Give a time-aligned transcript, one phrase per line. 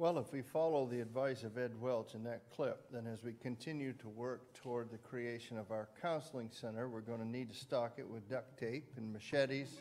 [0.00, 3.34] Well, if we follow the advice of Ed Welch in that clip, then as we
[3.34, 7.54] continue to work toward the creation of our counseling center, we're going to need to
[7.54, 9.76] stock it with duct tape and machetes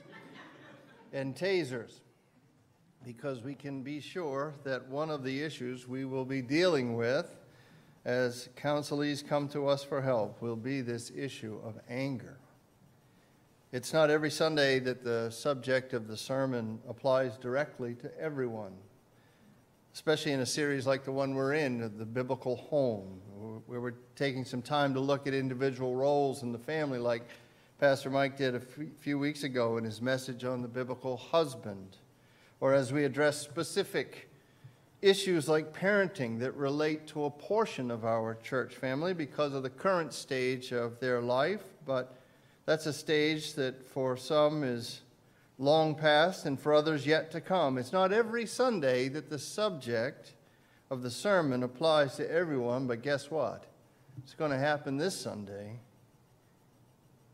[1.14, 2.02] and tasers
[3.06, 7.38] because we can be sure that one of the issues we will be dealing with
[8.04, 12.40] as counselees come to us for help will be this issue of anger.
[13.72, 18.74] It's not every Sunday that the subject of the sermon applies directly to everyone,
[20.00, 23.20] especially in a series like the one we're in, the biblical home,
[23.66, 27.24] where we're taking some time to look at individual roles in the family, like
[27.82, 28.62] Pastor Mike did a
[29.02, 31.98] few weeks ago in his message on the biblical husband,
[32.62, 34.30] or as we address specific
[35.02, 39.70] issues like parenting that relate to a portion of our church family because of the
[39.70, 42.16] current stage of their life, but
[42.66, 45.02] that's a stage that for some is
[45.60, 47.78] long past and for others yet to come.
[47.78, 50.34] It's not every Sunday that the subject
[50.90, 53.66] of the sermon applies to everyone, but guess what?
[54.24, 55.80] It's going to happen this Sunday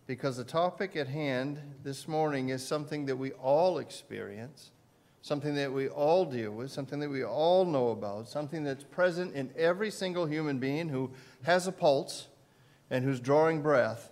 [0.08, 4.72] because the topic at hand this morning is something that we all experience,
[5.22, 9.34] something that we all deal with, something that we all know about, something that's present
[9.34, 11.12] in every single human being who
[11.44, 12.28] has a pulse
[12.90, 14.12] and who's drawing breath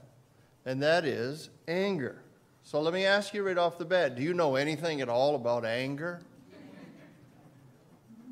[0.66, 2.23] and that is anger.
[2.66, 5.36] So let me ask you right off the bat do you know anything at all
[5.36, 6.22] about anger?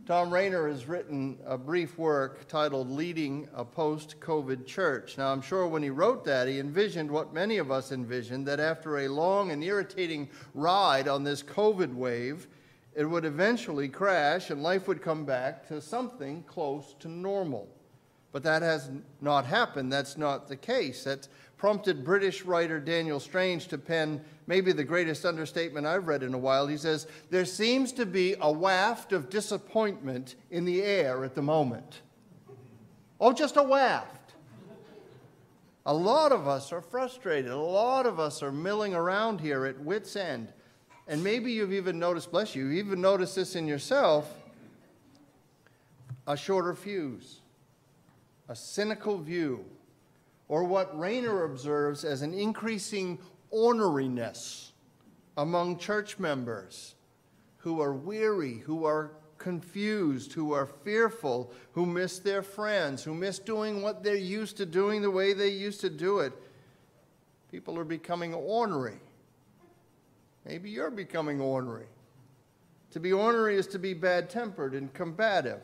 [0.07, 5.17] Thom Rainer has written a brief work titled Leading a Post COVID Church.
[5.17, 8.59] Now, I'm sure when he wrote that, he envisioned what many of us envisioned that
[8.59, 12.47] after a long and irritating ride on this COVID wave,
[12.95, 17.69] it would eventually crash and life would come back to something close to normal.
[18.31, 19.91] But that has not happened.
[19.91, 21.03] That's not the case.
[21.03, 21.29] That's
[21.61, 26.37] prompted British writer Daniel Strange to pen maybe the greatest understatement I've read in a
[26.37, 26.65] while.
[26.65, 31.43] He says, There seems to be a waft of disappointment in the air at the
[31.43, 32.01] moment.
[33.19, 34.33] Oh, just a waft.
[35.85, 37.51] A lot of us are frustrated.
[37.51, 40.51] A lot of us are milling around here at wits' end.
[41.07, 44.33] And maybe you've even noticed, bless you, you've even noticed this in yourself
[46.25, 47.41] a shorter fuse,
[48.49, 49.63] a cynical view
[50.51, 53.17] or what Rainer observes as an increasing
[53.53, 54.71] orneriness
[55.37, 56.95] among church members
[57.59, 63.39] who are weary, who are confused, who are fearful, who miss their friends, who miss
[63.39, 66.33] doing what they're used to doing the way they used to do it.
[67.49, 68.99] People are becoming ornery.
[70.45, 71.87] Maybe you're becoming ornery.
[72.91, 75.61] To be ornery is to be bad tempered and combative.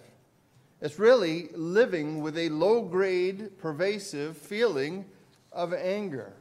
[0.80, 5.06] It's really living with a low grade, pervasive feeling
[5.52, 6.34] of anger.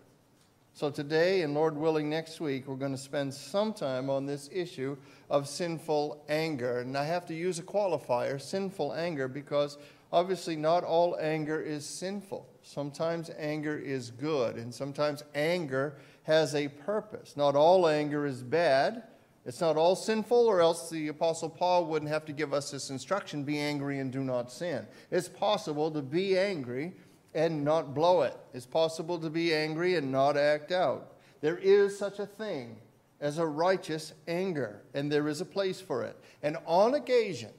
[0.75, 4.51] So, today, and Lord willing, next week, we're going to spend some time on this
[4.53, 4.99] issue
[5.31, 6.81] of sinful anger.
[6.81, 9.79] And I have to use a qualifier, sinful anger, because
[10.13, 12.47] obviously not all anger is sinful.
[12.63, 15.95] Sometimes anger is good, and sometimes anger
[16.25, 17.39] has a purpose.
[17.39, 19.05] Not all anger is bad.
[19.47, 22.91] It's not all sinful, or else the Apostle Paul wouldn't have to give us this
[22.91, 24.87] instruction be angry and do not sin.
[25.13, 26.95] It's possible to be angry
[27.33, 31.13] and not blow it, it's possible to be angry and not act out.
[31.43, 32.79] There is such a thing
[33.21, 36.19] as a righteous anger, and there is a place for it.
[36.43, 37.53] And on occasion,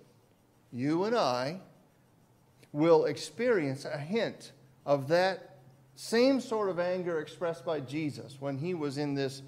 [0.74, 1.62] you and I
[2.74, 4.52] will experience a hint
[4.86, 5.58] of that
[5.96, 9.42] same sort of anger expressed by Jesus when he was in this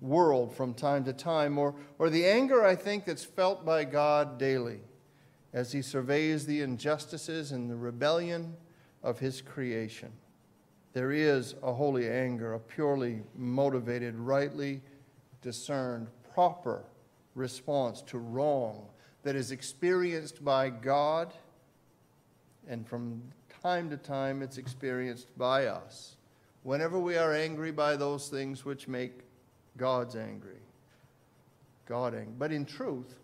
[0.00, 4.38] world from time to time, or, or the anger, I think, that's felt by God
[4.38, 4.80] daily
[5.52, 8.54] as he surveys the injustices and the rebellion
[9.02, 10.12] of his creation.
[10.92, 14.82] There is a holy anger, a purely motivated, rightly
[15.42, 16.84] discerned, proper
[17.34, 18.86] response to wrong
[19.22, 21.34] that is experienced by God,
[22.68, 23.22] and from
[23.62, 26.16] time to time it's experienced by us.
[26.62, 29.20] Whenever we are angry by those things which make
[29.78, 30.60] God's angry.
[31.86, 32.34] God angry.
[32.38, 33.14] But in truth,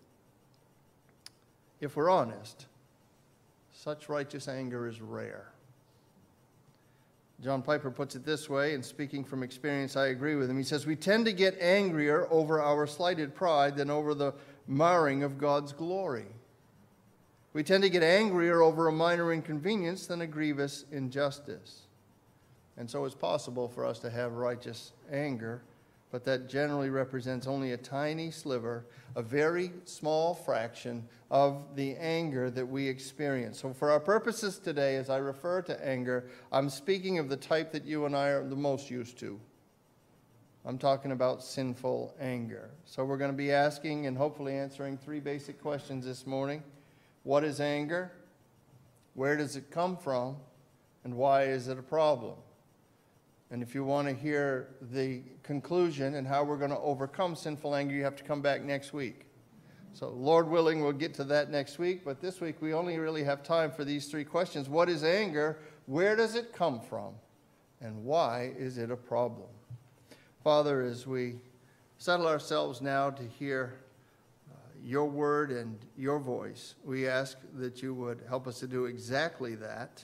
[1.79, 2.65] if we're honest,
[3.71, 5.51] such righteous anger is rare.
[7.43, 10.57] John Piper puts it this way, and speaking from experience, I agree with him.
[10.57, 14.33] He says, We tend to get angrier over our slighted pride than over the
[14.67, 16.25] marring of God's glory.
[17.53, 21.81] We tend to get angrier over a minor inconvenience than a grievous injustice.
[22.77, 25.61] And so it's possible for us to have righteous anger
[26.15, 28.85] but that generally represents only a tiny sliver,
[29.17, 33.59] a very small fraction of the anger that we experience.
[33.59, 37.73] So, for our purposes today, as I refer to anger, I'm speaking of the type
[37.73, 39.37] that you and I are the most used to.
[40.63, 42.69] I'm talking about sinful anger.
[42.85, 46.63] So, we're going to be asking and hopefully answering three basic questions this morning.
[47.23, 48.13] What is anger?
[49.15, 50.37] Where does it come from?
[51.03, 52.35] And why is it a problem?
[53.51, 57.75] And if you want to hear the conclusion and how we're going to overcome sinful
[57.75, 59.25] anger, you have to come back next week.
[59.93, 62.03] So, Lord willing, we'll get to that next week.
[62.03, 65.59] But this week, we only really have time for these three questions What is anger?
[65.85, 67.13] Where does it come from?
[67.79, 69.47] And why is it a problem?
[70.43, 71.35] Father, as we
[71.97, 73.75] settle ourselves now to hear
[74.51, 78.85] uh, your word and your voice, we ask that you would help us to do
[78.85, 80.03] exactly that.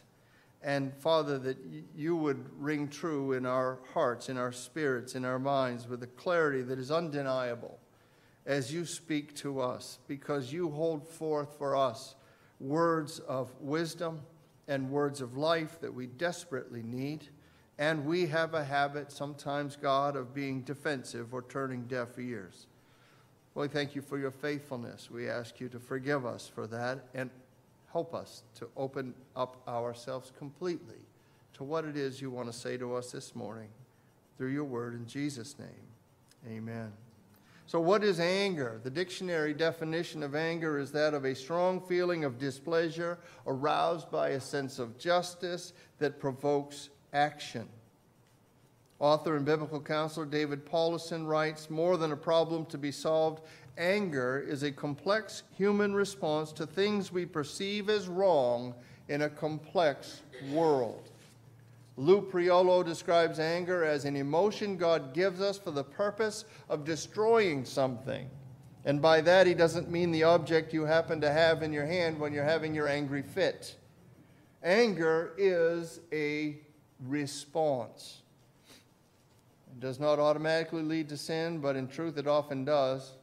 [0.63, 1.57] And Father, that
[1.95, 6.07] you would ring true in our hearts, in our spirits, in our minds with a
[6.07, 7.79] clarity that is undeniable
[8.45, 12.15] as you speak to us, because you hold forth for us
[12.59, 14.21] words of wisdom
[14.67, 17.27] and words of life that we desperately need.
[17.79, 22.67] And we have a habit sometimes, God, of being defensive or turning deaf ears.
[23.53, 25.09] Well, we thank you for your faithfulness.
[25.09, 27.31] We ask you to forgive us for that and
[27.91, 31.05] help us to open up ourselves completely
[31.53, 33.69] to what it is you want to say to us this morning
[34.37, 36.47] through your word in Jesus' name.
[36.47, 36.91] Amen.
[37.67, 38.81] So, what is anger?
[38.83, 43.17] The dictionary definition of anger is that of a strong feeling of displeasure
[43.47, 47.69] aroused by a sense of justice that provokes action.
[48.99, 53.41] Author and biblical counselor David Powlison writes More than a problem to be solved,
[53.77, 58.73] anger is a complex human response to things we perceive as wrong
[59.07, 60.21] in a complex
[60.51, 61.09] world.
[61.97, 67.65] Lou Priolo describes anger as an emotion God gives us for the purpose of destroying
[67.65, 68.29] something.
[68.85, 72.19] And by that, he doesn't mean the object you happen to have in your hand
[72.19, 73.75] when you're having your angry fit.
[74.63, 76.57] Anger is a
[77.07, 78.21] response.
[79.71, 83.13] It does not automatically lead to sin, but in truth, it often does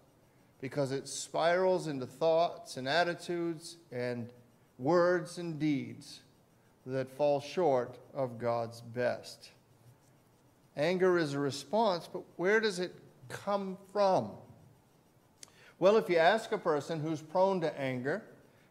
[0.60, 4.28] because it spirals into thoughts and attitudes and
[4.78, 6.20] words and deeds
[6.86, 9.50] that fall short of God's best.
[10.76, 12.94] Anger is a response, but where does it
[13.28, 14.30] come from?
[15.78, 18.22] Well, if you ask a person who's prone to anger,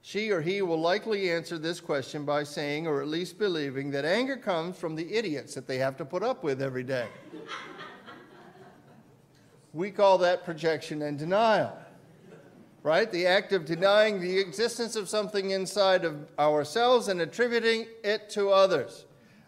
[0.01, 4.05] she or he will likely answer this question by saying, or at least believing, that
[4.05, 7.07] anger comes from the idiots that they have to put up with every day.
[9.77, 11.77] We call that projection and denial
[12.87, 13.11] right?
[13.11, 18.49] The act of denying the existence of something inside of ourselves and attributing it to
[18.49, 19.03] others.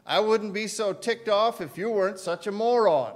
[0.06, 3.14] I wouldn't be so ticked off if you weren't such a moron.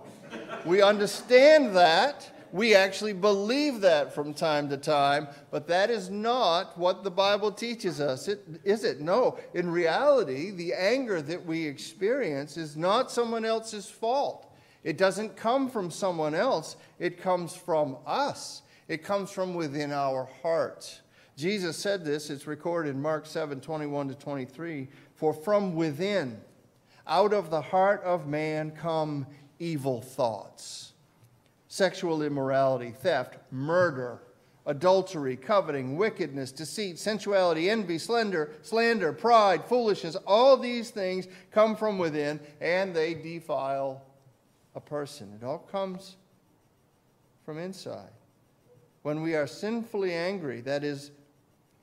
[0.66, 2.30] we understand that.
[2.54, 7.52] We actually believe that from time to time, but that is not what the Bible
[7.52, 9.02] teaches us, it, is it?
[9.02, 9.40] No.
[9.56, 14.53] In reality, the anger that we experience is not someone else's fault.
[14.84, 18.62] It doesn't come from someone else, it comes from us.
[18.88, 21.02] It comes from within our hearts.
[21.38, 24.88] Jesus said this, it's recorded in Mark 7 21 to 23.
[25.16, 26.40] For from within,
[27.08, 29.26] out of the heart of man, come
[29.60, 30.94] evil thoughts
[31.68, 34.22] sexual immorality, theft, murder,
[34.68, 40.16] adultery, coveting, wickedness, deceit, sensuality, envy, slander, slander, pride, foolishness.
[40.28, 44.04] All these things come from within and they defile
[44.76, 45.38] a person.
[45.40, 46.18] It all comes
[47.46, 48.10] from inside
[49.04, 51.12] when we are sinfully angry, that is,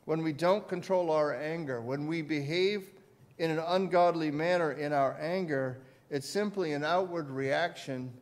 [0.07, 2.91] when we don't control our anger, when we behave
[3.39, 5.81] in an ungodly manner in our anger,
[6.11, 8.13] it's simply an outward reaction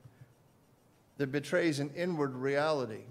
[1.16, 3.04] that betrays an inward reality.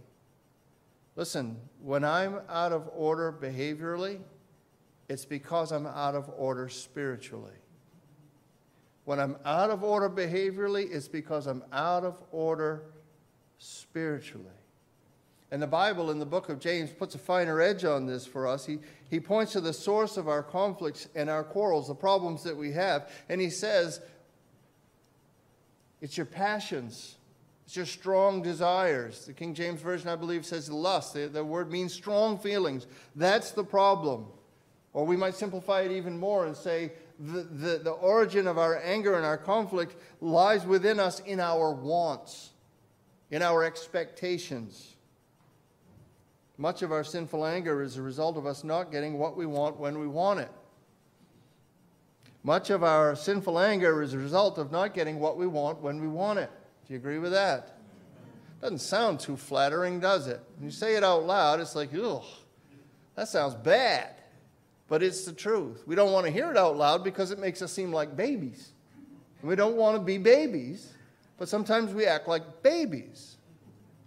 [1.15, 4.19] Listen, when I'm out of order behaviorally,
[5.09, 7.55] it's because I'm out of order spiritually.
[9.07, 12.83] When I'm out of order behaviorally, it's because I'm out of order
[13.57, 14.49] spiritually.
[15.49, 18.45] And the Bible in the book of James puts a finer edge on this for
[18.45, 18.65] us.
[18.65, 22.57] He, he points to the source of our conflicts and our quarrels, the problems that
[22.57, 23.09] we have.
[23.29, 24.01] And he says,
[26.01, 27.15] it's your passions,
[27.65, 29.25] it's your strong desires.
[29.25, 31.13] The King James Version, I believe, says lust.
[31.13, 32.87] The, the word means strong feelings.
[33.15, 34.25] That's the problem.
[34.91, 38.79] Or we might simplify it even more and say the, the, the origin of our
[38.83, 42.51] anger and our conflict lies within us in our wants,
[43.31, 44.95] in our expectations.
[46.57, 49.77] Much of our sinful anger is a result of us not getting what we want
[49.77, 50.51] when we want it.
[52.43, 56.00] Much of our sinful anger is a result of not getting what we want when
[56.00, 56.50] we want it.
[56.88, 57.77] Do you agree with that?
[58.62, 60.41] Doesn't sound too flattering, does it?
[60.55, 62.24] When you say it out loud, it's like, ugh,
[63.15, 64.16] that sounds bad.
[64.89, 65.84] But it's the truth.
[65.86, 68.70] We don't want to hear it out loud because it makes us seem like babies.
[69.41, 70.94] And we don't want to be babies,
[71.38, 73.38] but sometimes we act like babies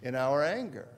[0.03, 0.89] in our anger.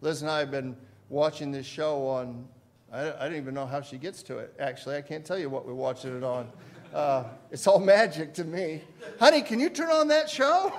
[0.00, 0.76] Liz and I have been
[1.08, 2.46] watching this show on
[2.92, 4.96] I, I don't even know how she gets to it, actually.
[4.96, 6.48] I can't tell you what we're watching it on.
[6.92, 8.82] Uh, it's all magic to me.
[9.20, 10.72] Honey, can you turn on that show?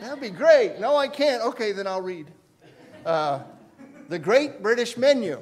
[0.00, 0.78] That'd be great.
[0.78, 1.42] No, I can't.
[1.42, 2.26] Okay, then I'll read.
[3.06, 3.40] Uh,
[4.10, 5.40] the Great British Menu.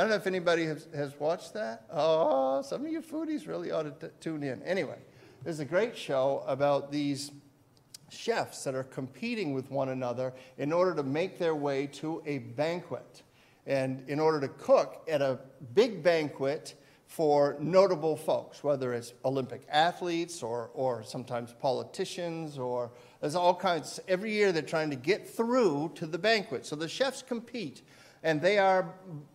[0.00, 1.84] I don't know if anybody has, has watched that.
[1.92, 4.62] Oh, some of you foodies really ought to t- tune in.
[4.62, 4.96] Anyway,
[5.44, 7.32] there's a great show about these
[8.08, 12.38] chefs that are competing with one another in order to make their way to a
[12.38, 13.24] banquet.
[13.66, 15.38] And in order to cook at a
[15.74, 16.76] big banquet
[17.06, 22.90] for notable folks, whether it's Olympic athletes or, or sometimes politicians, or
[23.20, 24.00] there's all kinds.
[24.08, 26.64] Every year they're trying to get through to the banquet.
[26.64, 27.82] So the chefs compete,
[28.22, 28.92] and they are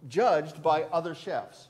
[0.08, 1.70] judged by other chefs.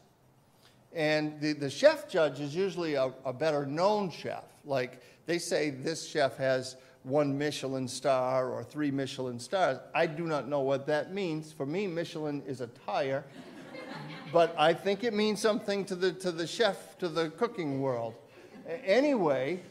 [0.94, 4.46] And the, the chef judge is usually a, a better known chef.
[4.64, 9.78] Like they say, this chef has one Michelin star or three Michelin stars.
[9.94, 11.52] I do not know what that means.
[11.52, 13.24] For me, Michelin is a tire,
[14.34, 18.16] but I think it means something to the, to the chef, to the cooking world.
[18.84, 19.62] Anyway,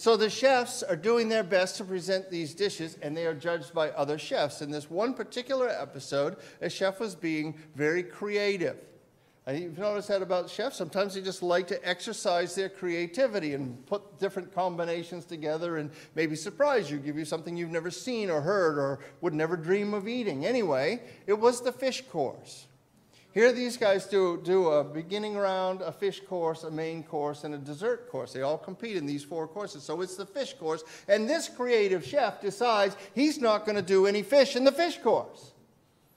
[0.00, 3.74] so the chefs are doing their best to present these dishes, and they are judged
[3.74, 4.62] by other chefs.
[4.62, 8.78] In this one particular episode, a chef was being very creative.
[9.46, 10.78] And You've noticed that about chefs.
[10.78, 16.34] Sometimes they just like to exercise their creativity and put different combinations together and maybe
[16.34, 20.08] surprise you, give you something you've never seen or heard or would never dream of
[20.08, 20.46] eating.
[20.46, 22.68] Anyway, it was the fish course.
[23.32, 27.54] Here, these guys do, do a beginning round, a fish course, a main course, and
[27.54, 28.32] a dessert course.
[28.32, 29.84] They all compete in these four courses.
[29.84, 30.82] So it's the fish course.
[31.06, 34.98] And this creative chef decides he's not going to do any fish in the fish
[34.98, 35.52] course,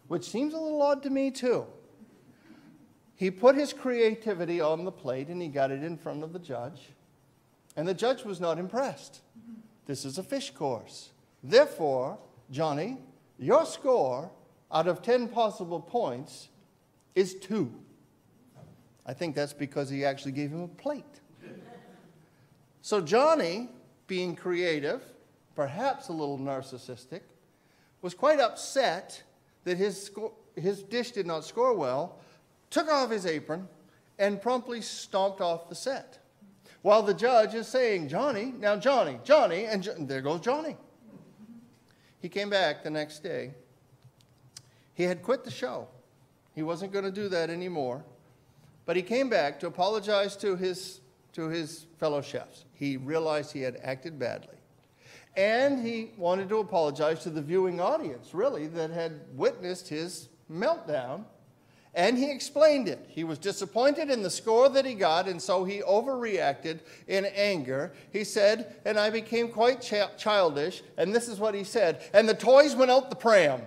[0.07, 1.67] which seems a little odd to me, too.
[3.15, 6.39] He put his creativity on the plate and he got it in front of the
[6.39, 6.89] judge.
[7.75, 9.21] And the judge was not impressed.
[9.85, 11.11] This is a fish course.
[11.43, 12.17] Therefore,
[12.49, 12.97] Johnny,
[13.37, 14.31] your score
[14.71, 16.49] out of 10 possible points
[17.15, 17.73] is two.
[19.05, 21.05] I think that's because he actually gave him a plate.
[22.81, 23.69] So, Johnny,
[24.07, 25.01] being creative,
[25.55, 27.21] perhaps a little narcissistic,
[28.01, 29.23] was quite upset
[29.63, 30.11] that his,
[30.55, 32.19] his dish did not score well
[32.73, 33.67] took off his apron,
[34.17, 36.17] and promptly stomped off the set.
[36.81, 40.75] While the judge is saying, Johnny, now Johnny, Johnny, and jo- there goes Johnny.
[42.19, 43.53] He came back the next day.
[44.95, 45.87] He had quit the show.
[46.53, 48.03] He wasn't going to do that anymore.
[48.85, 51.01] But he came back to apologize to his,
[51.33, 52.65] to his fellow chefs.
[52.73, 54.57] He realized he had acted badly.
[55.35, 61.25] And he wanted to apologize to the viewing audience, really, that had witnessed his meltdown
[61.95, 63.05] and he explained it.
[63.07, 67.93] He was disappointed in the score that he got, and so he overreacted in anger.
[68.11, 72.27] He said, and I became quite ch- childish, and this is what he said, and
[72.27, 73.61] the toys went out the pram.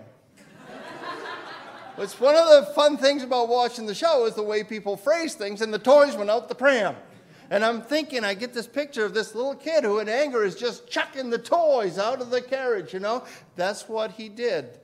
[1.99, 5.35] It's one of the fun things about watching the show is the way people phrase
[5.35, 6.97] things, and the toys went out the pram.
[7.51, 10.57] And I'm thinking, I get this picture of this little kid who, in anger, is
[10.57, 13.25] just chucking the toys out of the carriage, you know?
[13.55, 14.81] That's what he did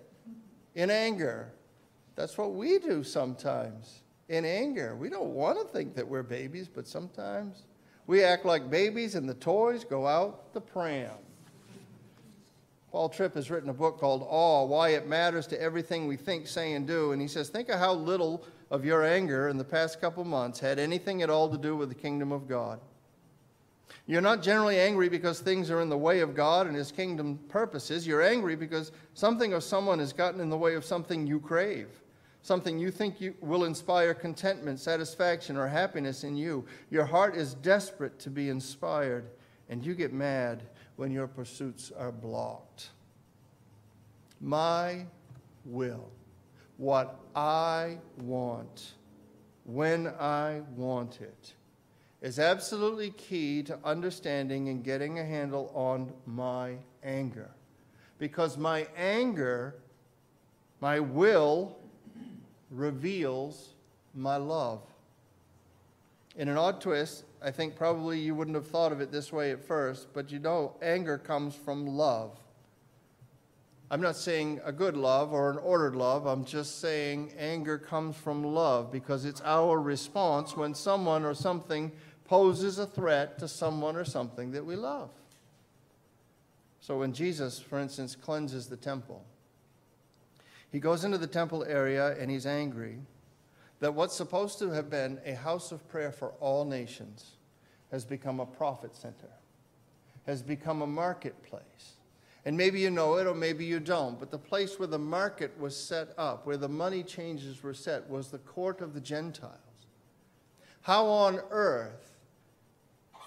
[0.75, 1.53] in anger.
[2.15, 4.95] That's what we do sometimes in anger.
[4.95, 7.65] We don't want to think that we're babies, but sometimes
[8.07, 11.11] we act like babies and the toys go out the pram.
[12.93, 16.47] Paul Tripp has written a book called Awe Why It Matters to Everything We Think,
[16.47, 17.13] Say, and Do.
[17.13, 20.61] And he says, Think of how little of your anger in the past couple months
[20.61, 22.81] had anything at all to do with the kingdom of God.
[24.07, 27.39] You're not generally angry because things are in the way of God and His kingdom
[27.49, 28.07] purposes.
[28.07, 31.89] You're angry because something or someone has gotten in the way of something you crave
[32.45, 36.65] something you think you will inspire contentment, satisfaction, or happiness in you.
[36.91, 39.31] Your heart is desperate to be inspired,
[39.69, 40.65] and you get mad
[40.97, 42.91] when your pursuits are blocked.
[44.41, 45.07] My
[45.65, 46.11] will,
[46.77, 48.93] what I want,
[49.65, 51.55] when I want it,
[52.21, 57.51] is absolutely key to understanding and getting a handle on my anger.
[58.19, 59.75] Because my anger,
[60.81, 61.77] my will,
[62.71, 63.71] reveals
[64.15, 64.83] my love.
[66.37, 69.51] In an odd twist, I think probably you wouldn't have thought of it this way
[69.51, 72.39] at first, but you know, anger comes from love.
[73.91, 76.25] I'm not saying a good love or an ordered love.
[76.25, 81.93] I'm just saying anger comes from love because it's our response when someone or something
[82.25, 85.11] poses a threat to someone or something that we love.
[86.81, 89.25] So when Jesus, for instance, cleanses the temple,
[90.71, 92.99] he goes into the temple area and he's angry
[93.83, 97.33] that what's supposed to have been a house of prayer for all nations
[97.91, 99.29] has become a profit center,
[100.25, 101.97] has become a marketplace.
[102.45, 105.51] And maybe you know it or maybe you don't, but the place where the market
[105.59, 109.57] was set up, where the money changes were set, was the court of the Gentiles.
[110.83, 112.15] How on earth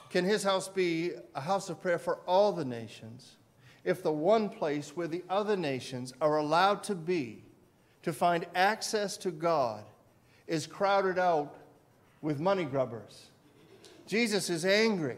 [0.10, 3.36] can his house be a house of prayer for all the nations
[3.84, 7.44] if the one place where the other nations are allowed to be
[8.04, 9.84] to find access to God
[10.48, 11.56] is crowded out
[12.22, 13.28] with money grubbers?
[14.08, 15.18] Jesus is angry,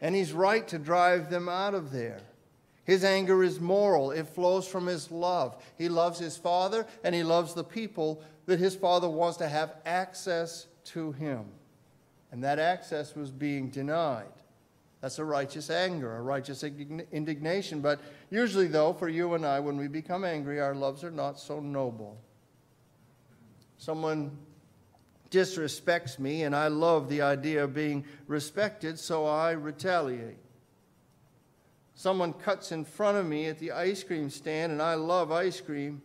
[0.00, 2.20] and he's right to drive them out of there.
[2.84, 5.62] His anger is moral, it flows from his love.
[5.78, 9.76] He loves his Father, and he loves the people that his Father wants to have
[9.86, 11.46] access to him.
[12.30, 14.26] And that access was being denied.
[15.00, 17.80] That's a righteous anger, a righteous indignation.
[17.80, 21.38] But usually, though, for you and I, when we become angry, our loves are not
[21.38, 22.18] so noble.
[23.76, 24.36] Someone
[25.34, 30.38] disrespects me, and I love the idea of being respected, so I retaliate.
[31.96, 35.60] Someone cuts in front of me at the ice cream stand, and I love ice
[35.60, 36.02] cream.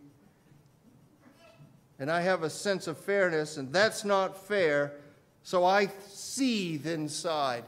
[2.00, 4.94] And I have a sense of fairness, and that's not fair,
[5.44, 7.66] so I seethe inside.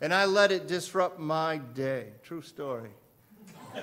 [0.00, 2.08] And I let it disrupt my day.
[2.22, 2.90] True story.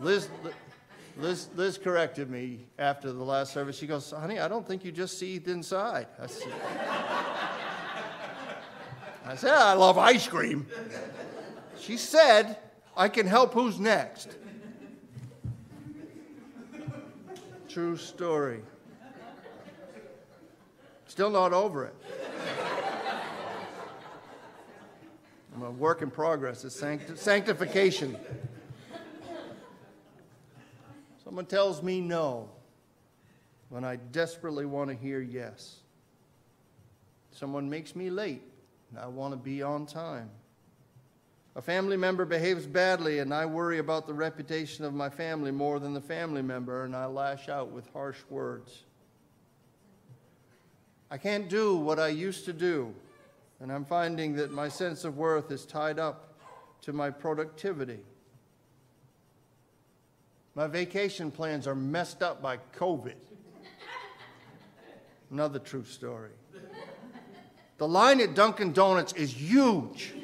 [0.00, 0.28] Liz,
[1.18, 3.76] Liz, Liz corrected me after the last service.
[3.76, 6.06] She goes, Honey, I don't think you just seethed inside.
[6.20, 6.52] I said,
[9.26, 10.66] I said, I love ice cream.
[11.78, 12.56] She said,
[12.96, 14.36] I can help who's next.
[17.68, 18.62] True story.
[21.06, 21.94] Still not over it.
[25.54, 26.64] I'm a work in progress.
[26.64, 28.16] It's sancti- sanctification.
[31.28, 32.48] Someone tells me no
[33.68, 35.80] when I desperately want to hear yes.
[37.32, 38.40] Someone makes me late
[38.88, 40.30] and I want to be on time.
[41.54, 45.78] A family member behaves badly, and I worry about the reputation of my family more
[45.78, 48.84] than the family member, and I lash out with harsh words.
[51.10, 52.94] I can't do what I used to do,
[53.60, 56.38] and I'm finding that my sense of worth is tied up
[56.82, 57.98] to my productivity.
[60.58, 63.14] My vacation plans are messed up by COVID.
[65.30, 66.32] Another true story.
[67.76, 70.14] The line at Dunkin' Donuts is huge.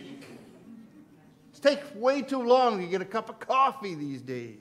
[1.55, 4.59] It takes way too long to get a cup of coffee these days.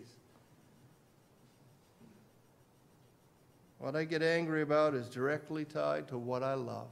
[3.80, 6.92] What I get angry about is directly tied to what I love,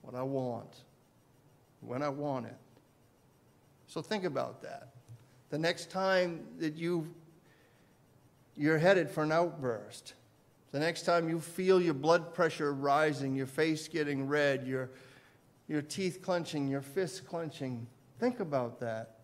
[0.00, 0.76] what I want,
[1.82, 2.56] when I want it.
[3.86, 4.94] So think about that.
[5.50, 7.06] The next time that you
[8.56, 10.14] you're headed for an outburst,
[10.72, 14.90] the next time you feel your blood pressure rising, your face getting red, your,
[15.68, 17.86] your teeth clenching, your fists clenching,
[18.18, 19.18] think about that.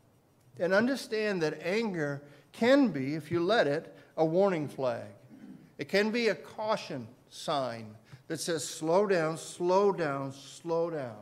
[0.59, 5.09] And understand that anger can be, if you let it, a warning flag.
[5.79, 7.95] It can be a caution sign
[8.29, 11.17] that says, slow down, slow down, slow down.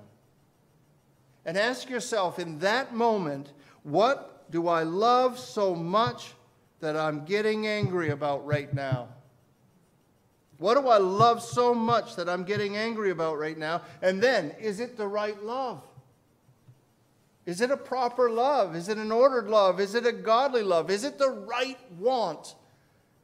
[1.46, 6.34] And ask yourself in that moment, what do I love so much
[6.80, 9.08] that I'm getting angry about right now?
[10.58, 13.82] What do I love so much that I'm getting angry about right now?
[14.02, 15.82] And then, is it the right love?
[17.46, 18.74] Is it a proper love?
[18.76, 19.80] Is it an ordered love?
[19.80, 20.90] Is it a godly love?
[20.90, 22.56] Is it the right want?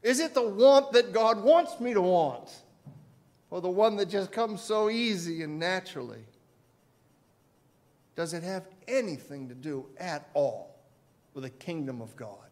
[0.03, 2.51] Is it the want that God wants me to want?
[3.51, 6.25] Or the one that just comes so easy and naturally?
[8.17, 10.77] Does it have anything to do at all
[11.35, 12.44] with the kingdom of God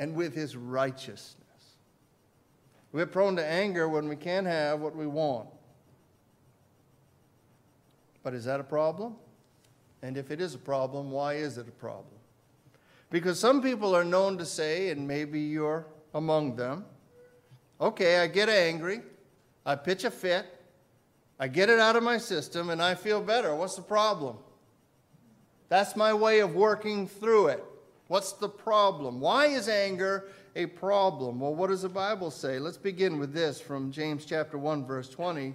[0.00, 1.36] and with his righteousness?
[2.90, 5.48] We're prone to anger when we can't have what we want.
[8.24, 9.14] But is that a problem?
[10.02, 12.16] And if it is a problem, why is it a problem?
[13.10, 16.84] Because some people are known to say, and maybe you're among them,
[17.80, 19.02] okay, I get angry,
[19.64, 20.46] I pitch a fit,
[21.38, 23.54] I get it out of my system, and I feel better.
[23.54, 24.38] What's the problem?
[25.68, 27.64] That's my way of working through it.
[28.10, 29.20] What's the problem?
[29.20, 31.40] Why is anger a problem.
[31.40, 32.58] Well, what does the Bible say?
[32.58, 35.54] Let's begin with this from James chapter 1 verse 20.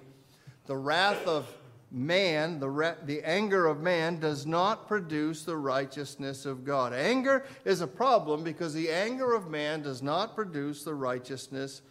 [0.67, 1.53] The wrath of
[1.91, 6.93] man, the, the anger of man does not produce the righteousness of God.
[6.93, 11.81] Anger is a problem because the anger of man does not produce the righteousness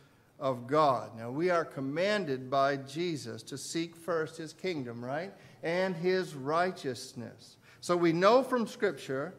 [0.41, 1.11] of God.
[1.17, 5.33] Now, we are commanded by Jesus to seek first his kingdom, right?
[5.63, 7.57] And his righteousness.
[7.81, 9.35] So we know from Scripture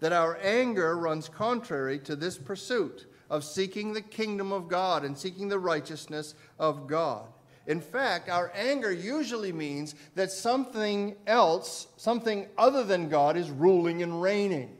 [0.00, 5.16] that our anger runs contrary to this pursuit of seeking the kingdom of God and
[5.16, 7.26] seeking the righteousness of God.
[7.66, 14.02] In fact, our anger usually means that something else, something other than God, is ruling
[14.02, 14.78] and reigning.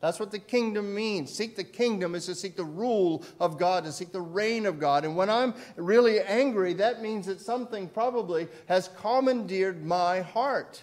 [0.00, 1.30] That's what the kingdom means.
[1.30, 4.78] Seek the kingdom is to seek the rule of God, to seek the reign of
[4.78, 5.04] God.
[5.04, 10.82] And when I'm really angry, that means that something probably has commandeered my heart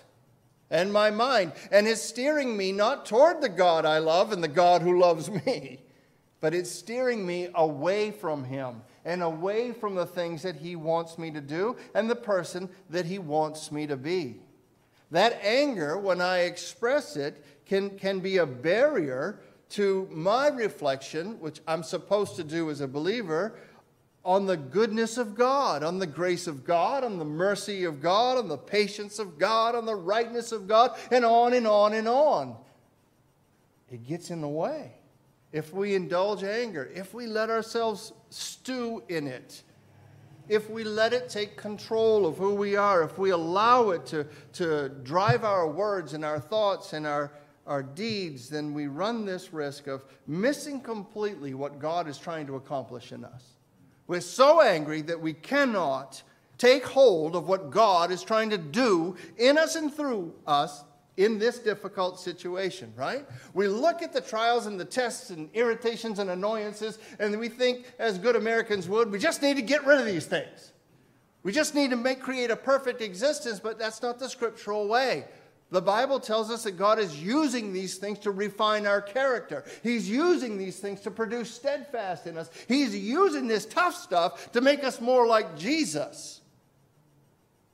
[0.69, 4.47] and my mind and is steering me not toward the God I love and the
[4.47, 5.79] God who loves me,
[6.41, 11.17] but it's steering me away from Him and away from the things that He wants
[11.17, 14.41] me to do and the person that He wants me to be.
[15.11, 21.61] That anger, when I express it, can, can be a barrier to my reflection, which
[21.67, 23.55] I'm supposed to do as a believer,
[24.27, 28.37] on the goodness of God, on the grace of God, on the mercy of God,
[28.37, 32.09] on the patience of God, on the rightness of God, and on and on and
[32.09, 32.57] on.
[33.89, 34.91] It gets in the way.
[35.53, 39.63] If we indulge anger, if we let ourselves stew in it,
[40.49, 44.27] if we let it take control of who we are, if we allow it to,
[44.53, 47.31] to drive our words and our thoughts and our,
[47.65, 52.57] our deeds, then we run this risk of missing completely what God is trying to
[52.57, 53.56] accomplish in us.
[54.07, 56.23] We're so angry that we cannot
[56.57, 60.83] take hold of what God is trying to do in us and through us
[61.17, 63.25] in this difficult situation, right?
[63.53, 67.91] We look at the trials and the tests and irritations and annoyances, and we think,
[67.99, 70.73] as good Americans would, we just need to get rid of these things.
[71.43, 75.25] We just need to make, create a perfect existence, but that's not the scriptural way.
[75.69, 79.65] The Bible tells us that God is using these things to refine our character.
[79.83, 82.49] He's using these things to produce steadfast in us.
[82.69, 86.39] He's using this tough stuff to make us more like Jesus.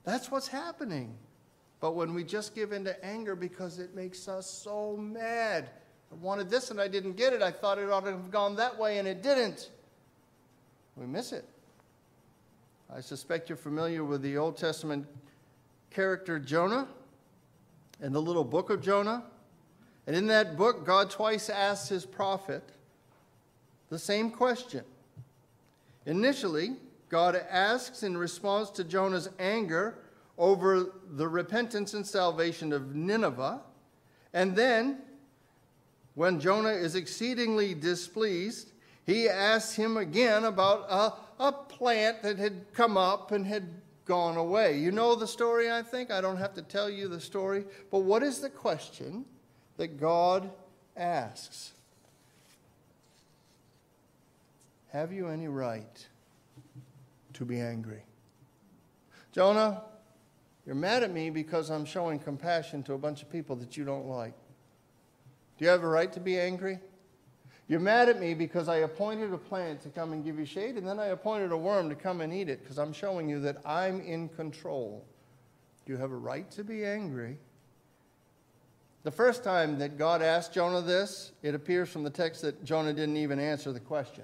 [0.03, 1.15] That's what's happening.
[1.79, 5.69] But when we just give in to anger because it makes us so mad,
[6.11, 7.43] I wanted this and I didn't get it.
[7.43, 9.69] I thought it ought to have gone that way and it didn't.
[10.95, 11.45] We miss it.
[12.93, 15.05] I suspect you're familiar with the Old Testament
[15.91, 16.87] character Jonah
[18.01, 19.23] in the little book of Jonah.
[20.05, 22.63] And in that book, God twice asks his prophet
[23.89, 24.83] the same question.
[26.05, 26.75] Initially,
[27.09, 29.99] God asks in response to Jonah's anger
[30.37, 33.61] over the repentance and salvation of Nineveh.
[34.33, 34.99] And then,
[36.15, 38.71] when Jonah is exceedingly displeased,
[39.05, 43.67] he asks him again about a, a plant that had come up and had
[44.05, 44.77] gone away.
[44.77, 46.11] You know the story, I think.
[46.11, 47.65] I don't have to tell you the story.
[47.91, 49.25] But what is the question
[49.77, 50.49] that God
[50.95, 51.73] asks?
[54.91, 56.07] Have you any right
[57.33, 58.03] to be angry?
[59.31, 59.81] Jonah,
[60.65, 63.83] you're mad at me because I'm showing compassion to a bunch of people that you
[63.83, 64.33] don't like.
[65.57, 66.79] Do you have a right to be angry?
[67.67, 70.75] You're mad at me because I appointed a plant to come and give you shade,
[70.75, 73.39] and then I appointed a worm to come and eat it because I'm showing you
[73.41, 75.05] that I'm in control.
[75.85, 77.37] You have a right to be angry?
[79.03, 82.93] The first time that God asked Jonah this, it appears from the text that Jonah
[82.93, 84.23] didn't even answer the question.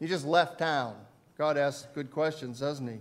[0.00, 0.96] He just left town.
[1.36, 3.00] God asks good questions, doesn't he?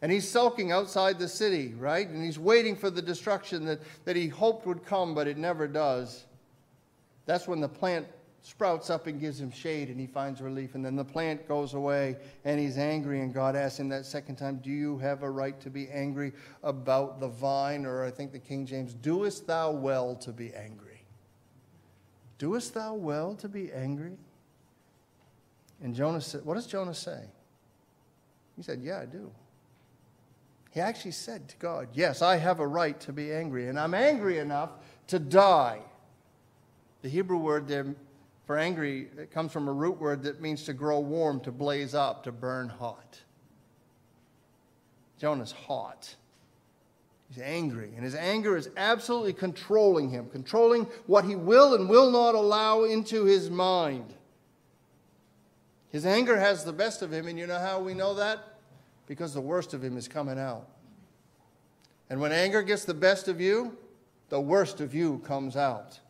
[0.00, 2.08] And he's sulking outside the city, right?
[2.08, 5.68] And he's waiting for the destruction that, that he hoped would come, but it never
[5.68, 6.24] does.
[7.26, 8.06] That's when the plant
[8.42, 10.74] sprouts up and gives him shade and he finds relief.
[10.74, 13.20] And then the plant goes away and he's angry.
[13.20, 16.32] And God asks him that second time, Do you have a right to be angry
[16.62, 17.86] about the vine?
[17.86, 21.04] Or I think the King James, Doest thou well to be angry?
[22.38, 24.18] Doest thou well to be angry?
[25.80, 27.22] And Jonah said, What does Jonah say?
[28.56, 29.30] He said, Yeah, I do.
[30.72, 33.94] He actually said to God, Yes, I have a right to be angry, and I'm
[33.94, 34.70] angry enough
[35.08, 35.80] to die.
[37.02, 37.94] The Hebrew word there
[38.52, 41.94] for angry it comes from a root word that means to grow warm, to blaze
[41.94, 43.18] up, to burn hot.
[45.18, 46.14] Jonah's hot.
[47.30, 52.10] He's angry, and his anger is absolutely controlling him, controlling what he will and will
[52.10, 54.12] not allow into his mind.
[55.88, 58.58] His anger has the best of him, and you know how we know that?
[59.06, 60.68] Because the worst of him is coming out.
[62.10, 63.78] And when anger gets the best of you,
[64.28, 66.00] the worst of you comes out.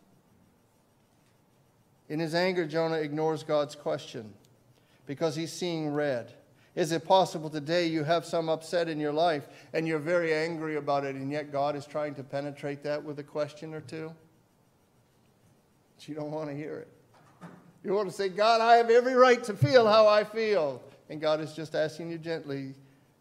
[2.08, 4.32] In his anger, Jonah ignores God's question
[5.06, 6.32] because he's seeing red.
[6.74, 10.76] Is it possible today you have some upset in your life and you're very angry
[10.76, 14.12] about it, and yet God is trying to penetrate that with a question or two?
[15.96, 16.88] But you don't want to hear it.
[17.84, 20.82] You want to say, God, I have every right to feel how I feel.
[21.10, 22.74] And God is just asking you gently,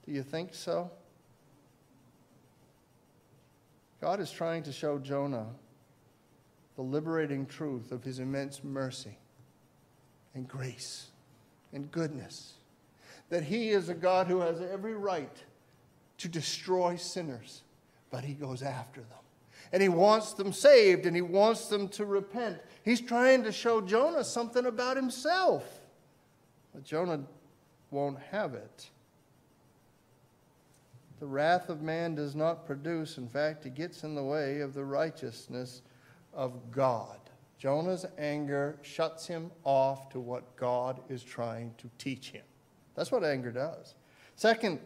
[0.06, 0.90] Do you think so?
[4.00, 5.48] God is trying to show Jonah
[6.76, 9.18] the liberating truth of his immense mercy
[10.34, 11.08] and grace
[11.74, 12.54] and goodness.
[13.30, 15.44] that He is a God who has every right
[16.18, 17.64] to destroy sinners,
[18.12, 19.20] but He goes after them.
[19.72, 22.60] And He wants them saved and He wants them to repent.
[22.84, 25.64] He's trying to show Jonah something about Himself.
[26.74, 27.22] But Jonah
[27.90, 28.90] won't have it.
[31.20, 34.74] The wrath of man does not produce, in fact, it gets in the way of
[34.74, 35.84] the righteousness
[36.34, 37.18] of God.
[37.58, 42.44] Jonah's anger shuts him off to what God is trying to teach him.
[42.96, 43.94] That's what anger does.
[44.36, 44.80] Second,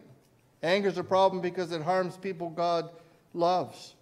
[0.62, 2.90] anger is a problem because it harms people God
[3.32, 3.94] loves.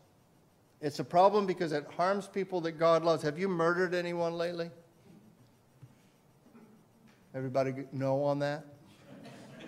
[0.81, 3.23] It's a problem because it harms people that God loves.
[3.23, 4.71] Have you murdered anyone lately?
[7.35, 8.65] Everybody know on that?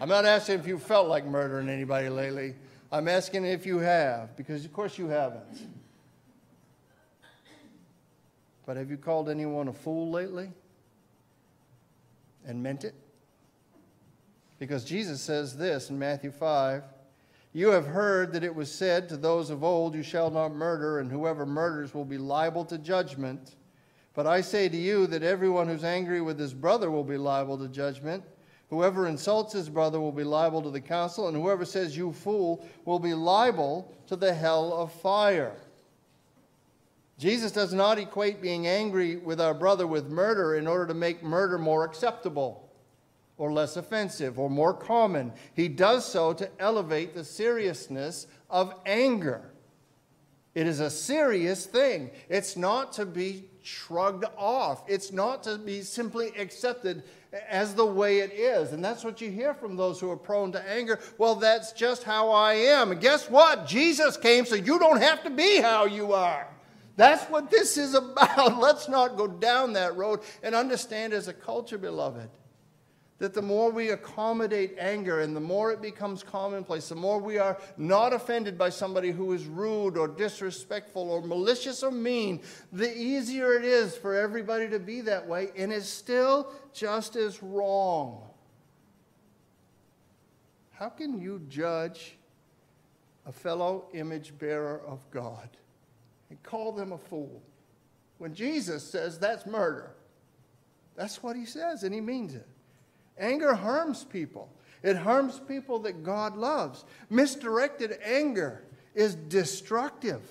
[0.01, 2.55] I'm not asking if you felt like murdering anybody lately.
[2.93, 5.45] I'm asking if you have, because of course you haven't.
[8.67, 10.51] But have you called anyone a fool lately?
[12.45, 12.95] And meant it?
[14.59, 16.83] Because Jesus says this in Matthew 5
[17.53, 20.99] You have heard that it was said to those of old, You shall not murder,
[20.99, 23.55] and whoever murders will be liable to judgment.
[24.15, 27.59] But I say to you that everyone who's angry with his brother will be liable
[27.59, 28.25] to judgment.
[28.71, 32.67] Whoever insults his brother will be liable to the council, and whoever says, You fool,
[32.85, 35.55] will be liable to the hell of fire.
[37.19, 41.23] Jesus does not equate being angry with our brother with murder in order to make
[41.23, 42.69] murder more acceptable
[43.39, 45.33] or less offensive or more common.
[45.55, 49.51] He does so to elevate the seriousness of anger.
[50.55, 52.11] It is a serious thing.
[52.29, 57.03] It's not to be shrugged off, it's not to be simply accepted
[57.49, 58.73] as the way it is.
[58.73, 61.01] And that's what you hear from those who are prone to anger.
[61.19, 62.93] Well, that's just how I am.
[62.93, 63.67] And guess what?
[63.67, 66.49] Jesus came so you don't have to be how you are.
[66.97, 68.59] That's what this is about.
[68.59, 72.31] Let's not go down that road and understand as a culture, beloved,
[73.19, 77.39] that the more we accommodate anger and the more it becomes commonplace, the more we
[77.39, 82.41] are not offended by somebody who is rude or disrespectful or malicious or mean,
[82.73, 87.43] the easier it is for everybody to be that way and it's still just as
[87.43, 88.23] wrong.
[90.73, 92.17] How can you judge
[93.25, 95.49] a fellow image bearer of God?
[96.31, 97.43] And call them a fool.
[98.19, 99.93] When Jesus says that's murder,
[100.97, 102.47] that's what he says, and he means it.
[103.19, 104.51] Anger harms people.
[104.83, 106.85] It harms people that God loves.
[107.11, 110.23] Misdirected anger is destructive.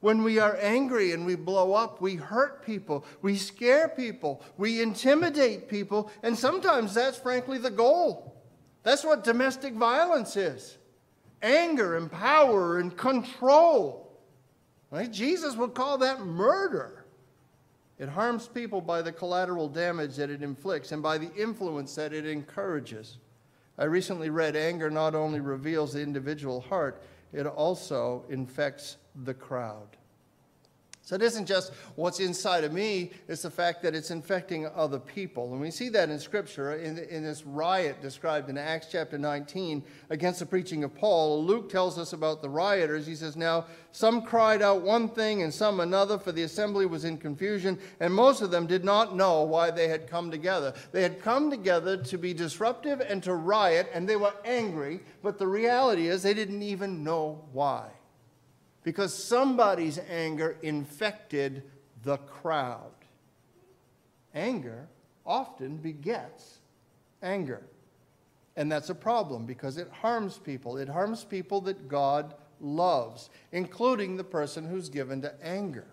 [0.00, 4.80] When we are angry and we blow up, we hurt people, we scare people, we
[4.80, 8.34] intimidate people, and sometimes that's frankly the goal.
[8.82, 10.78] That's what domestic violence is
[11.42, 14.09] anger and power and control.
[14.90, 15.10] Right?
[15.10, 17.04] Jesus would call that murder.
[17.98, 22.12] It harms people by the collateral damage that it inflicts and by the influence that
[22.12, 23.18] it encourages.
[23.78, 29.96] I recently read anger not only reveals the individual heart, it also infects the crowd.
[31.02, 34.98] So it isn't just what's inside of me, it's the fact that it's infecting other
[34.98, 35.50] people.
[35.52, 39.82] And we see that in Scripture, in, in this riot described in Acts chapter 19
[40.10, 41.44] against the preaching of Paul.
[41.44, 43.06] Luke tells us about the rioters.
[43.06, 47.04] He says, Now some cried out one thing and some another, for the assembly was
[47.04, 50.74] in confusion, and most of them did not know why they had come together.
[50.92, 55.38] They had come together to be disruptive and to riot, and they were angry, but
[55.38, 57.88] the reality is they didn't even know why
[58.82, 61.62] because somebody's anger infected
[62.02, 62.92] the crowd.
[64.34, 64.88] Anger
[65.26, 66.58] often begets
[67.22, 67.62] anger.
[68.56, 70.76] And that's a problem because it harms people.
[70.76, 75.86] It harms people that God loves, including the person who's given to anger.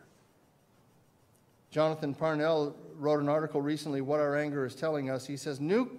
[1.70, 5.26] Jonathan Parnell wrote an article recently, What Our Anger is Telling Us.
[5.26, 5.92] He says, New,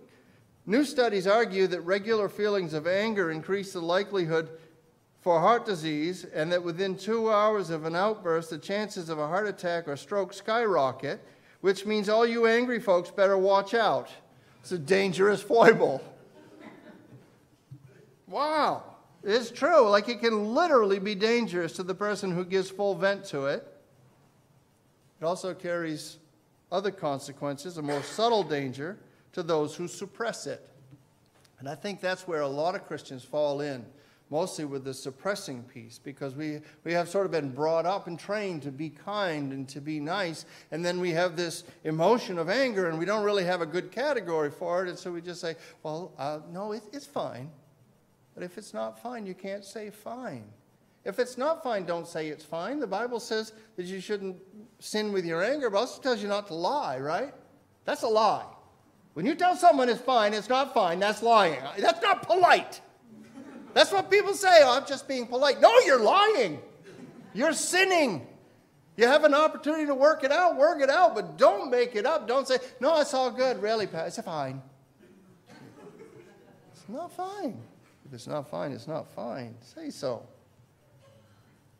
[0.66, 4.50] new studies argue that regular feelings of anger increase the likelihood
[5.20, 9.26] for heart disease, and that within two hours of an outburst, the chances of a
[9.26, 11.20] heart attack or stroke skyrocket,
[11.60, 14.10] which means all you angry folks better watch out.
[14.60, 16.02] It's a dangerous foible.
[18.28, 18.84] wow,
[19.24, 19.88] it's true.
[19.88, 23.66] Like it can literally be dangerous to the person who gives full vent to it.
[25.20, 26.18] It also carries
[26.70, 28.98] other consequences, a more subtle danger
[29.32, 30.68] to those who suppress it.
[31.58, 33.84] And I think that's where a lot of Christians fall in
[34.30, 38.18] mostly with the suppressing piece because we, we have sort of been brought up and
[38.18, 40.44] trained to be kind and to be nice.
[40.70, 43.90] And then we have this emotion of anger and we don't really have a good
[43.90, 44.88] category for it.
[44.88, 47.50] And so we just say, well, uh, no, it, it's fine.
[48.34, 50.44] But if it's not fine, you can't say fine.
[51.04, 52.80] If it's not fine, don't say it's fine.
[52.80, 54.36] The Bible says that you shouldn't
[54.78, 57.32] sin with your anger, but also tells you not to lie, right?
[57.84, 58.44] That's a lie.
[59.14, 61.60] When you tell someone it's fine, it's not fine, that's lying.
[61.78, 62.80] That's not polite.
[63.74, 64.60] That's what people say.
[64.62, 65.60] Oh, I'm just being polite.
[65.60, 66.60] No, you're lying.
[67.34, 68.26] You're sinning.
[68.96, 72.04] You have an opportunity to work it out, work it out, but don't make it
[72.04, 72.26] up.
[72.26, 74.08] Don't say, no, it's all good, really, Pat.
[74.08, 74.60] It's fine.
[76.72, 77.60] It's not fine.
[78.04, 79.54] If it's not fine, it's not fine.
[79.60, 80.26] Say so.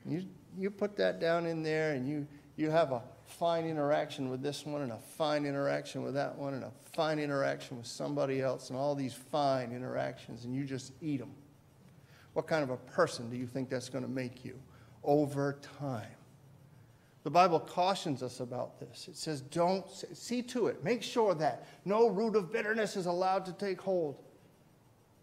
[0.07, 0.25] You,
[0.57, 4.65] you put that down in there and you, you have a fine interaction with this
[4.65, 8.71] one and a fine interaction with that one and a fine interaction with somebody else
[8.71, 11.33] and all these fine interactions and you just eat them.
[12.39, 14.61] What kind of a person do you think that's going to make you
[15.03, 16.07] over time?
[17.25, 19.09] The Bible cautions us about this.
[19.09, 20.85] It says, don't see to it.
[20.85, 24.23] Make sure that no root of bitterness is allowed to take hold.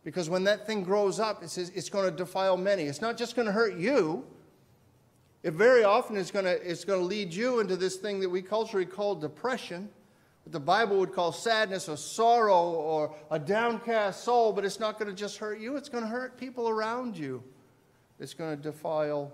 [0.04, 2.84] Because when that thing grows up, it says it's going to defile many.
[2.84, 4.26] It's not just going to hurt you,
[5.42, 8.30] it very often is going to, it's going to lead you into this thing that
[8.30, 9.88] we culturally call depression,
[10.46, 14.98] what the Bible would call sadness or sorrow or a downcast soul, but it's not
[14.98, 17.44] going to just hurt you, it's going to hurt people around you.
[18.20, 19.34] It's going to defile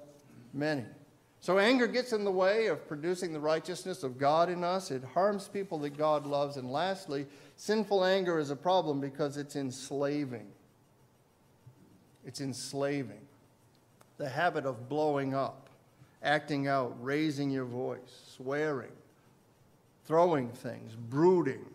[0.53, 0.85] many.
[1.39, 4.89] So anger gets in the way of producing the righteousness of God in us.
[4.89, 6.57] It harms people that God loves.
[6.57, 10.47] And lastly, sinful anger is a problem because it's enslaving.
[12.25, 13.21] It's enslaving.
[14.17, 15.69] The habit of blowing up
[16.23, 18.91] acting out, raising your voice, swearing,
[20.11, 21.65] throwing things, brooding,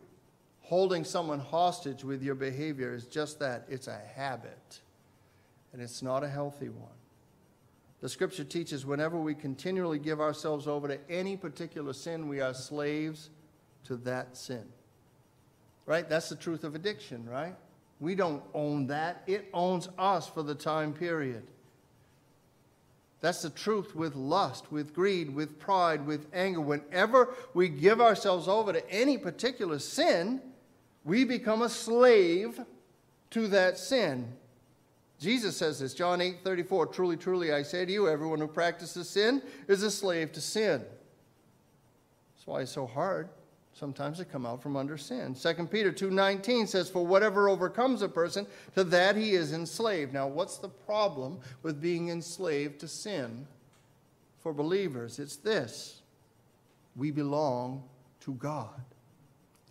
[0.60, 4.80] holding someone hostage with your behavior is just that it's a habit,
[5.72, 6.98] and it's not a healthy one.
[8.02, 12.52] The scripture teaches whenever we continually give ourselves over to any particular sin, we are
[12.52, 13.30] slaves
[13.84, 14.66] to that sin.
[15.86, 16.06] Right?
[16.06, 17.56] That's the truth of addiction, right?
[18.00, 21.44] We don't own that, it owns us for the time period.
[23.26, 26.60] That's the truth with lust, with greed, with pride, with anger.
[26.60, 30.40] Whenever we give ourselves over to any particular sin,
[31.04, 32.60] we become a slave
[33.30, 34.32] to that sin.
[35.18, 39.10] Jesus says this, John 8 34, truly, truly, I say to you, everyone who practices
[39.10, 40.84] sin is a slave to sin.
[42.36, 43.28] That's why it's so hard
[43.76, 45.34] sometimes to come out from under sin.
[45.34, 50.14] 2 Peter 2:19 says for whatever overcomes a person to that he is enslaved.
[50.14, 53.46] Now what's the problem with being enslaved to sin
[54.38, 55.18] for believers?
[55.18, 56.00] It's this.
[56.96, 57.84] We belong
[58.20, 58.80] to God.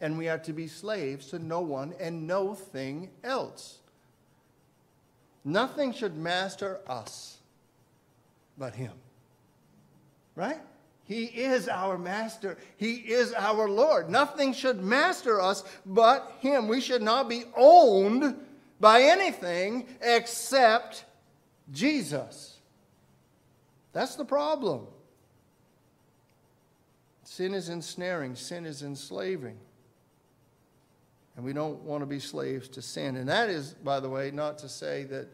[0.01, 3.79] And we are to be slaves to no one and no thing else.
[5.43, 7.37] Nothing should master us
[8.57, 8.93] but him.
[10.35, 10.61] Right?
[11.05, 12.57] He is our master.
[12.77, 14.09] He is our Lord.
[14.09, 16.67] Nothing should master us but Him.
[16.67, 18.35] We should not be owned
[18.79, 21.05] by anything except
[21.71, 22.57] Jesus.
[23.93, 24.87] That's the problem.
[27.23, 29.57] Sin is ensnaring, sin is enslaving.
[31.35, 33.15] And we don't want to be slaves to sin.
[33.15, 35.27] And that is, by the way, not to say that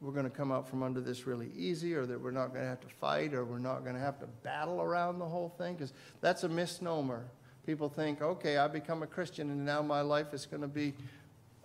[0.00, 2.62] we're going to come out from under this really easy or that we're not going
[2.62, 5.48] to have to fight or we're not going to have to battle around the whole
[5.58, 7.24] thing because that's a misnomer.
[7.66, 10.94] People think, okay, I become a Christian and now my life is going to be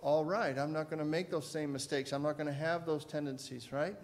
[0.00, 0.58] all right.
[0.58, 2.12] I'm not going to make those same mistakes.
[2.12, 3.96] I'm not going to have those tendencies, right?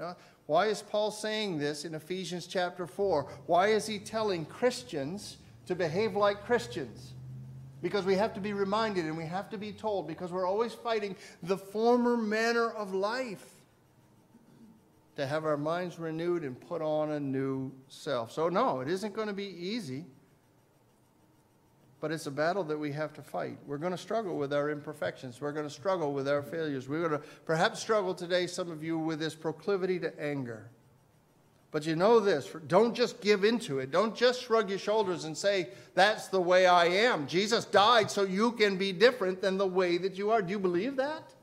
[0.46, 3.28] Why is Paul saying this in Ephesians chapter 4?
[3.46, 7.12] Why is he telling Christians to behave like Christians?
[7.82, 10.72] Because we have to be reminded and we have to be told because we're always
[10.72, 13.59] fighting the former manner of life
[15.20, 18.32] to have our minds renewed and put on a new self.
[18.32, 20.06] So, no, it isn't going to be easy,
[22.00, 23.58] but it's a battle that we have to fight.
[23.66, 26.88] We're going to struggle with our imperfections, we're going to struggle with our failures.
[26.88, 30.70] We're going to perhaps struggle today, some of you, with this proclivity to anger.
[31.70, 33.90] But you know this don't just give into it.
[33.90, 37.28] Don't just shrug your shoulders and say, That's the way I am.
[37.28, 40.40] Jesus died so you can be different than the way that you are.
[40.42, 41.34] Do you believe that?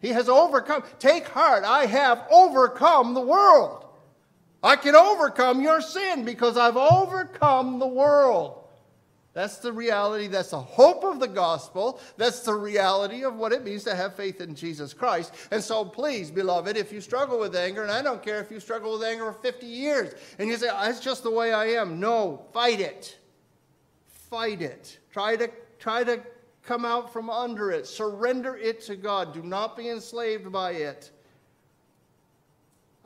[0.00, 0.84] He has overcome.
[0.98, 3.84] Take heart, I have overcome the world.
[4.62, 8.58] I can overcome your sin because I've overcome the world.
[9.38, 10.26] That's the reality.
[10.26, 12.00] That's the hope of the gospel.
[12.16, 15.32] That's the reality of what it means to have faith in Jesus Christ.
[15.52, 18.58] And so, please, beloved, if you struggle with anger, and I don't care if you
[18.58, 22.00] struggle with anger for 50 years, and you say, that's just the way I am.
[22.00, 23.16] No, fight it.
[24.28, 24.98] Fight it.
[25.12, 26.20] Try to, try to
[26.68, 27.86] Come out from under it.
[27.86, 29.32] Surrender it to God.
[29.32, 31.10] Do not be enslaved by it.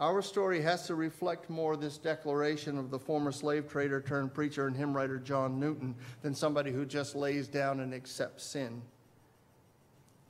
[0.00, 4.66] Our story has to reflect more this declaration of the former slave trader turned preacher
[4.66, 8.82] and hymn writer John Newton than somebody who just lays down and accepts sin.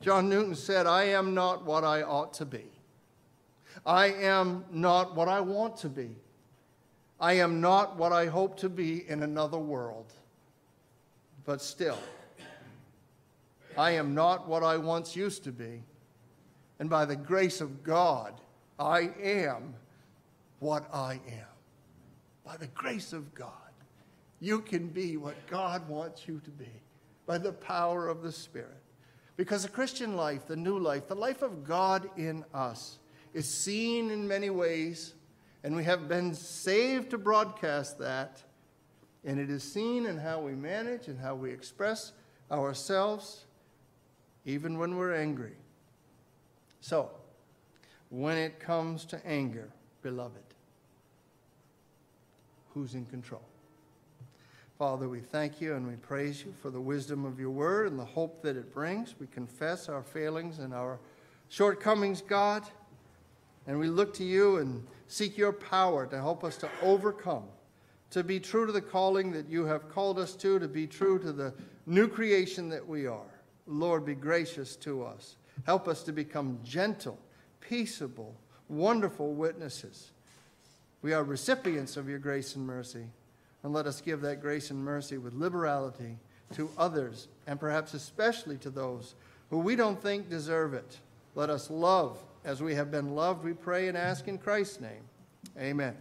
[0.02, 2.66] John Newton said, I am not what I ought to be.
[3.86, 6.16] I am not what I want to be.
[7.18, 10.12] I am not what I hope to be in another world.
[11.46, 11.98] but still,
[13.76, 15.82] I am not what I once used to be.
[16.78, 18.40] And by the grace of God,
[18.78, 19.74] I am
[20.58, 21.46] what I am.
[22.44, 23.52] By the grace of God,
[24.40, 26.70] you can be what God wants you to be
[27.26, 28.82] by the power of the Spirit.
[29.36, 32.98] Because the Christian life, the new life, the life of God in us,
[33.32, 35.14] is seen in many ways,
[35.64, 38.42] and we have been saved to broadcast that.
[39.24, 42.12] And it is seen in how we manage and how we express
[42.50, 43.46] ourselves,
[44.44, 45.54] even when we're angry.
[46.80, 47.10] So,
[48.10, 49.70] when it comes to anger,
[50.02, 50.42] beloved,
[52.74, 53.42] who's in control?
[54.78, 57.98] Father, we thank you and we praise you for the wisdom of your word and
[57.98, 59.14] the hope that it brings.
[59.20, 60.98] We confess our failings and our
[61.48, 62.64] shortcomings, God,
[63.66, 67.44] and we look to you and seek your power to help us to overcome,
[68.10, 71.18] to be true to the calling that you have called us to, to be true
[71.20, 71.54] to the
[71.86, 73.31] new creation that we are.
[73.78, 75.36] Lord, be gracious to us.
[75.64, 77.18] Help us to become gentle,
[77.60, 78.34] peaceable,
[78.68, 80.10] wonderful witnesses.
[81.02, 83.06] We are recipients of your grace and mercy
[83.62, 86.18] and let us give that grace and mercy with liberality
[86.54, 89.14] to others, and perhaps especially to those
[89.50, 90.98] who we don't think deserve it.
[91.34, 95.04] Let us love as we have been loved, we pray and ask in Christ's name.
[95.58, 95.96] Amen.